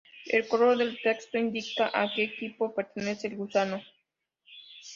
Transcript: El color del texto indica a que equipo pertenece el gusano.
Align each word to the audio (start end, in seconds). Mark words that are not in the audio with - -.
El 0.25 0.47
color 0.47 0.77
del 0.77 0.99
texto 0.99 1.37
indica 1.37 1.91
a 1.93 2.11
que 2.11 2.23
equipo 2.23 2.73
pertenece 2.73 3.27
el 3.27 3.35
gusano. 3.35 3.83